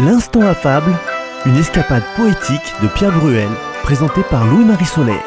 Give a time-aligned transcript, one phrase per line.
[0.00, 0.92] L'instant affable,
[1.46, 3.48] une escapade poétique de Pierre Bruel,
[3.84, 5.22] présentée par Louis-Marie Solaire.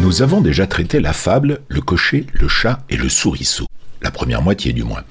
[0.00, 3.66] Nous avons déjà traité la fable, le cocher, le chat et le souriceau.
[4.02, 5.04] La première moitié du moins.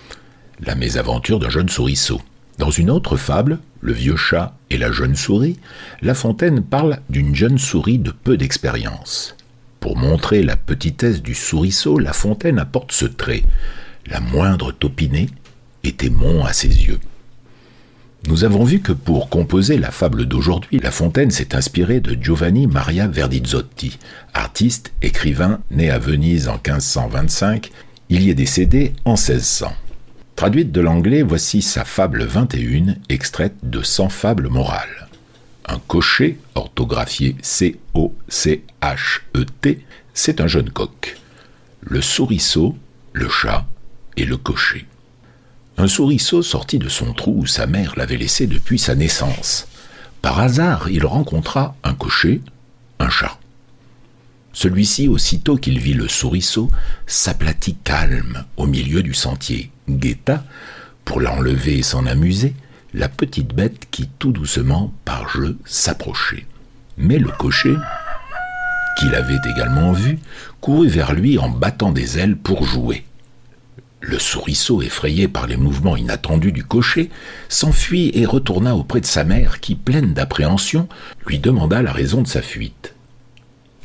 [0.60, 2.20] La mésaventure d'un jeune souriceau.
[2.58, 5.60] Dans une autre fable, Le vieux chat et la jeune souris,
[6.02, 9.36] La Fontaine parle d'une jeune souris de peu d'expérience.
[9.80, 13.44] Pour montrer la petitesse du souriceau, La Fontaine apporte ce trait.
[14.08, 15.30] La moindre topinée
[15.84, 17.00] était mon à ses yeux.
[18.28, 22.66] Nous avons vu que pour composer la fable d'aujourd'hui, La Fontaine s'est inspiré de Giovanni
[22.66, 24.00] Maria Verdizzotti,
[24.34, 27.70] artiste, écrivain, né à Venise en 1525,
[28.10, 29.72] il y est décédé en 1600.
[30.36, 35.08] Traduite de l'anglais, voici sa fable 21, extraite de 100 fables morales.
[35.66, 37.86] Un cocher, orthographié C-O-C-H-E-T,
[40.14, 41.18] c'est un jeune coq.
[41.80, 42.78] Le souriceau,
[43.14, 43.66] le chat
[44.18, 44.86] et le cocher.
[45.78, 49.70] Un souriceau sortit de son trou où sa mère l'avait laissé depuis sa naissance.
[50.22, 52.42] Par hasard, il rencontra un cocher,
[53.00, 53.40] un chat.
[54.52, 56.70] Celui-ci, aussitôt qu'il vit le souriceau,
[57.08, 60.44] s'aplatit calme au milieu du sentier, guetta,
[61.04, 62.54] pour l'enlever et s'en amuser,
[62.94, 66.46] la petite bête qui tout doucement, par jeu, s'approchait.
[66.98, 67.76] Mais le cocher,
[68.98, 70.20] qui l'avait également vu,
[70.62, 73.06] courut vers lui en battant des ailes pour jouer.
[74.02, 77.10] Le souriceau, effrayé par les mouvements inattendus du cocher,
[77.50, 80.88] s'enfuit et retourna auprès de sa mère qui, pleine d'appréhension,
[81.26, 82.94] lui demanda la raison de sa fuite.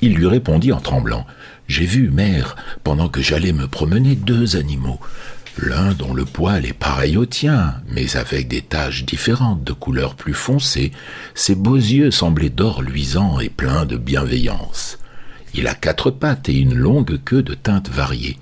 [0.03, 1.27] Il lui répondit en tremblant.
[1.69, 5.01] J'ai vu, mère, pendant que j'allais me promener, deux animaux.
[5.59, 10.15] L'un dont le poil est pareil au tien, mais avec des taches différentes de couleur
[10.15, 10.93] plus foncée,
[11.35, 14.99] ses beaux yeux semblaient d'or luisant et pleins de bienveillance.
[15.55, 18.39] Il a quatre pattes et une longue queue de teintes variées.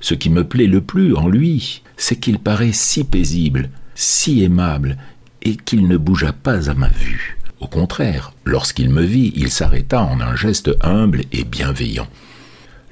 [0.00, 4.96] Ce qui me plaît le plus en lui, c'est qu'il paraît si paisible, si aimable,
[5.42, 7.38] et qu'il ne bougea pas à ma vue.
[7.60, 12.08] Au contraire, lorsqu'il me vit, il s'arrêta en un geste humble et bienveillant.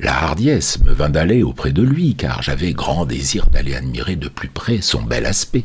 [0.00, 4.28] La hardiesse me vint d'aller auprès de lui, car j'avais grand désir d'aller admirer de
[4.28, 5.64] plus près son bel aspect.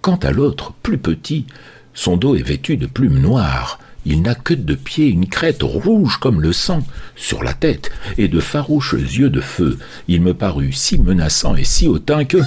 [0.00, 1.46] Quant à l'autre, plus petit,
[1.92, 6.18] son dos est vêtu de plumes noires, il n'a que de pieds une crête rouge
[6.18, 6.86] comme le sang
[7.16, 9.78] sur la tête et de farouches yeux de feu.
[10.06, 12.38] Il me parut si menaçant et si hautain que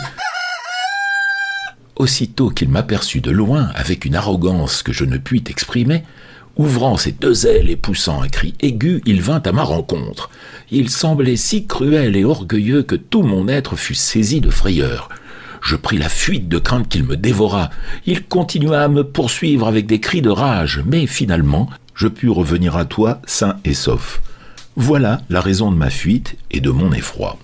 [1.97, 6.03] aussitôt qu'il m'aperçut de loin, avec une arrogance que je ne puis t'exprimer,
[6.59, 10.29] ouvrant ses deux ailes et poussant un cri aigu, il vint à ma rencontre.
[10.71, 15.07] Il semblait si cruel et orgueilleux que tout mon être fut saisi de frayeur.
[15.61, 17.69] Je pris la fuite de crainte qu'il me dévorât.
[18.05, 22.75] Il continua à me poursuivre avec des cris de rage, mais finalement, je pus revenir
[22.75, 24.21] à toi sain et sauf.
[24.75, 27.37] Voilà la raison de ma fuite et de mon effroi.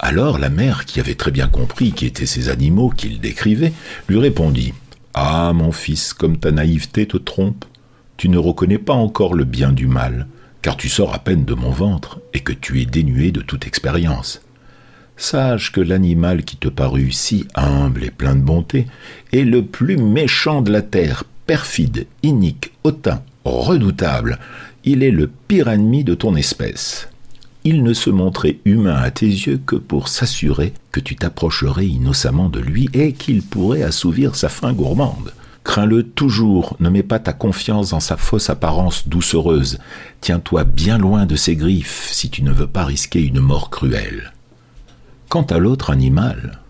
[0.00, 3.72] Alors la mère, qui avait très bien compris qui étaient ces animaux qu'il décrivait,
[4.08, 4.74] lui répondit
[5.14, 7.64] Ah, mon fils, comme ta naïveté te trompe,
[8.16, 10.28] tu ne reconnais pas encore le bien du mal,
[10.62, 13.66] car tu sors à peine de mon ventre et que tu es dénué de toute
[13.66, 14.40] expérience.
[15.16, 18.86] Sache que l'animal qui te parut si humble et plein de bonté
[19.32, 24.38] est le plus méchant de la terre, perfide, inique, hautain, redoutable.
[24.84, 27.09] Il est le pire ennemi de ton espèce
[27.64, 32.48] il ne se montrait humain à tes yeux que pour s'assurer que tu t'approcherais innocemment
[32.48, 35.32] de lui et qu'il pourrait assouvir sa faim gourmande.
[35.62, 39.78] Crains-le toujours, ne mets pas ta confiance dans sa fausse apparence doucereuse,
[40.20, 44.32] tiens-toi bien loin de ses griffes si tu ne veux pas risquer une mort cruelle.
[45.28, 46.60] Quant à l'autre animal,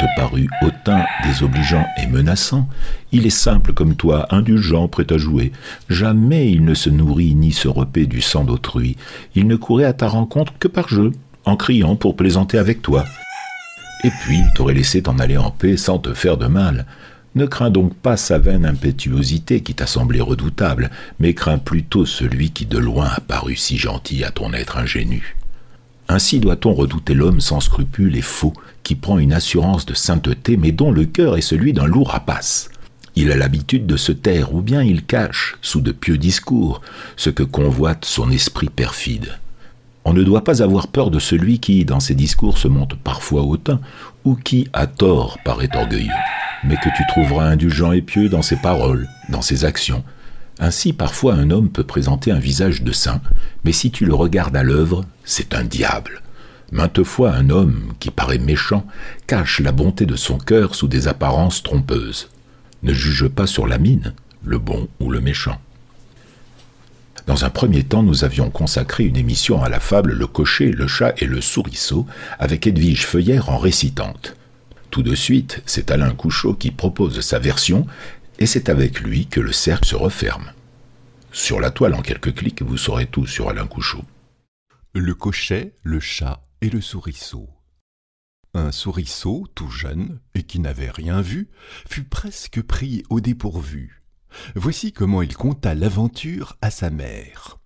[0.00, 2.68] te parut hautain, désobligeant et menaçant,
[3.12, 5.52] il est simple comme toi, indulgent, prêt à jouer.
[5.88, 8.96] Jamais il ne se nourrit ni se repaît du sang d'autrui.
[9.34, 11.12] Il ne courait à ta rencontre que par jeu,
[11.44, 13.04] en criant pour plaisanter avec toi.
[14.04, 16.86] Et puis il t'aurait laissé t'en aller en paix sans te faire de mal.
[17.34, 20.90] Ne crains donc pas sa vaine impétuosité qui t'a semblé redoutable,
[21.20, 25.36] mais crains plutôt celui qui de loin a paru si gentil à ton être ingénu.
[26.08, 30.70] Ainsi doit-on redouter l'homme sans scrupule et faux, qui prend une assurance de sainteté, mais
[30.70, 32.70] dont le cœur est celui d'un loup rapace.
[33.16, 36.80] Il a l'habitude de se taire, ou bien il cache, sous de pieux discours,
[37.16, 39.38] ce que convoite son esprit perfide.
[40.04, 43.42] On ne doit pas avoir peur de celui qui, dans ses discours, se monte parfois
[43.42, 43.80] hautain,
[44.24, 46.10] ou qui, à tort, paraît orgueilleux,
[46.62, 50.04] mais que tu trouveras indulgent et pieux dans ses paroles, dans ses actions,
[50.58, 53.20] ainsi, parfois, un homme peut présenter un visage de saint,
[53.64, 56.22] mais si tu le regardes à l'œuvre, c'est un diable.
[56.72, 58.86] Maintes fois, un homme, qui paraît méchant,
[59.26, 62.30] cache la bonté de son cœur sous des apparences trompeuses.
[62.82, 64.14] Ne juge pas sur la mine,
[64.44, 65.60] le bon ou le méchant.
[67.26, 70.86] Dans un premier temps, nous avions consacré une émission à la fable Le cocher, le
[70.86, 72.06] chat et le souriceau,
[72.38, 74.36] avec Edwige Feuillère en récitante.
[74.90, 77.86] Tout de suite, c'est Alain Couchot qui propose sa version,
[78.38, 80.52] et c'est avec lui que le cercle se referme.
[81.32, 84.04] Sur la toile, en quelques clics, vous saurez tout sur Alain Couchot.
[84.94, 87.48] Le cocher, le chat et le souriceau.
[88.54, 91.50] Un souriceau, tout jeune, et qui n'avait rien vu,
[91.88, 94.02] fut presque pris au dépourvu.
[94.54, 97.58] Voici comment il conta l'aventure à sa mère.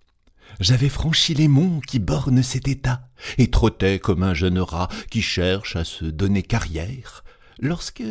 [0.59, 3.07] J'avais franchi les monts qui bornent cet état,
[3.37, 7.23] et trottais comme un jeune rat qui cherche à se donner carrière,
[7.59, 8.03] lorsque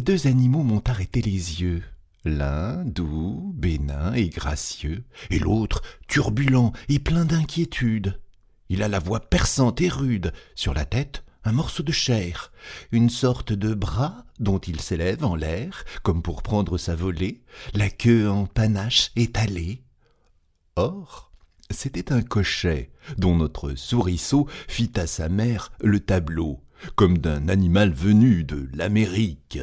[0.00, 1.82] deux animaux m'ont arrêté les yeux.
[2.24, 8.20] L'un doux, bénin et gracieux, et l'autre turbulent et plein d'inquiétude.
[8.68, 12.52] Il a la voix perçante et rude, sur la tête un morceau de chair,
[12.92, 17.42] une sorte de bras dont il s'élève en l'air, comme pour prendre sa volée,
[17.74, 19.82] la queue en panache étalée.
[20.76, 21.32] Or,
[21.70, 26.62] c'était un cochet dont notre souriceau fit à sa mère le tableau,
[26.94, 29.58] comme d'un animal venu de l'Amérique.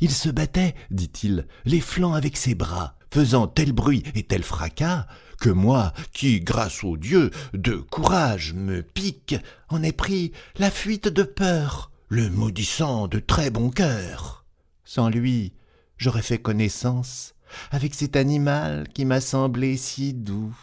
[0.00, 5.06] Il se battait, dit-il, les flancs avec ses bras, faisant tel bruit et tel fracas,
[5.40, 9.36] que moi, qui, grâce au Dieu, de courage me pique,
[9.68, 14.44] en ai pris la fuite de peur, le maudissant de très bon cœur.
[14.84, 15.52] Sans lui,
[15.96, 17.34] j'aurais fait connaissance
[17.70, 20.54] avec cet animal qui m'a semblé si doux.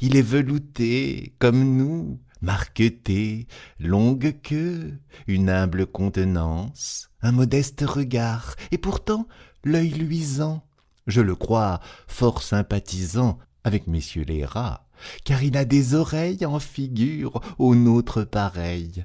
[0.00, 3.46] Il est velouté comme nous, marqueté,
[3.78, 9.26] longue queue, une humble contenance, un modeste regard, et pourtant
[9.64, 10.66] l'œil luisant,
[11.06, 14.88] je le crois fort sympathisant avec messieurs les rats,
[15.24, 19.04] car il a des oreilles en figure aux nôtres pareilles.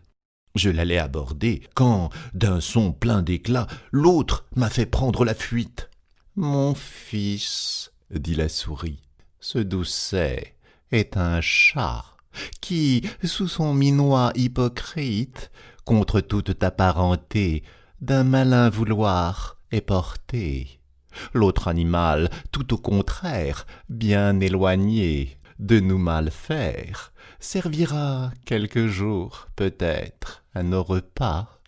[0.56, 5.90] Je l'allais aborder, quand, d'un son plein d'éclat, l'autre m'a fait prendre la fuite.
[6.36, 9.02] Mon fils, dit la souris,
[9.40, 10.56] ce doucet
[10.92, 12.17] est un chat
[12.62, 15.52] qui, sous son minois hypocrite,
[15.86, 17.64] contre toute ta parenté,
[18.02, 20.80] d'un malin vouloir est porté.
[21.34, 30.44] L'autre animal, tout au contraire, bien éloigné de nous mal faire, servira quelques jours, peut-être,
[30.54, 31.60] à nos repas.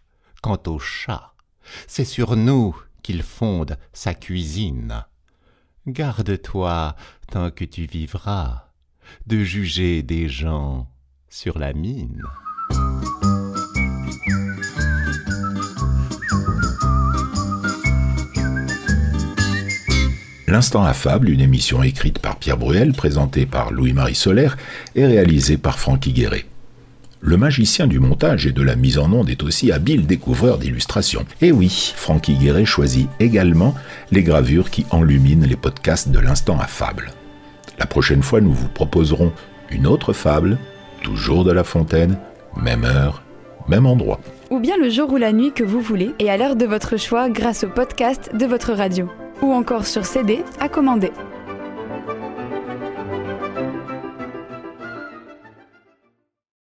[0.41, 1.33] Quant au chat,
[1.87, 5.03] c'est sur nous qu'il fonde sa cuisine.
[5.87, 6.95] Garde-toi,
[7.31, 8.68] tant que tu vivras,
[9.27, 10.87] de juger des gens
[11.29, 12.21] sur la mine.
[20.49, 24.57] L'Instant affable, une émission écrite par Pierre Bruel, présentée par Louis-Marie Solaire
[24.95, 26.45] et réalisée par Francky Guéret.
[27.21, 31.25] Le magicien du montage et de la mise en onde est aussi habile découvreur d'illustrations.
[31.41, 33.75] Et oui, Francky Guéret choisit également
[34.11, 37.11] les gravures qui enluminent les podcasts de l'Instant affable.
[37.79, 39.31] La prochaine fois, nous vous proposerons
[39.71, 40.57] une autre fable,
[41.01, 42.17] toujours de La Fontaine,
[42.57, 43.23] même heure,
[43.67, 44.19] même endroit.
[44.49, 46.97] Ou bien le jour ou la nuit que vous voulez et à l'heure de votre
[46.97, 49.07] choix grâce au podcast de votre radio
[49.41, 51.11] ou encore sur CD à commander.